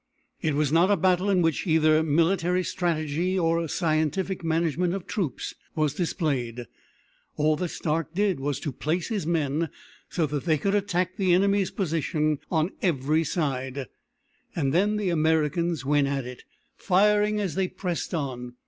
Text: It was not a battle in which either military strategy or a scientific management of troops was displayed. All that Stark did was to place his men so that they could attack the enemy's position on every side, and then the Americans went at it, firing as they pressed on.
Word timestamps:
It 0.41 0.55
was 0.55 0.71
not 0.71 0.89
a 0.89 0.97
battle 0.97 1.29
in 1.29 1.43
which 1.43 1.67
either 1.67 2.01
military 2.01 2.63
strategy 2.63 3.37
or 3.37 3.59
a 3.59 3.69
scientific 3.69 4.43
management 4.43 4.95
of 4.95 5.05
troops 5.05 5.53
was 5.75 5.93
displayed. 5.93 6.65
All 7.35 7.55
that 7.57 7.67
Stark 7.69 8.15
did 8.15 8.39
was 8.39 8.59
to 8.61 8.71
place 8.71 9.09
his 9.09 9.27
men 9.27 9.69
so 10.09 10.25
that 10.25 10.45
they 10.45 10.57
could 10.57 10.73
attack 10.73 11.17
the 11.17 11.33
enemy's 11.35 11.69
position 11.69 12.39
on 12.49 12.71
every 12.81 13.23
side, 13.23 13.85
and 14.55 14.73
then 14.73 14.95
the 14.97 15.09
Americans 15.11 15.85
went 15.85 16.07
at 16.07 16.25
it, 16.25 16.45
firing 16.75 17.39
as 17.39 17.53
they 17.53 17.67
pressed 17.67 18.11
on. 18.11 18.55